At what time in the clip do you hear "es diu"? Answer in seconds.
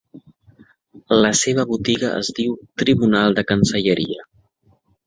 2.23-2.59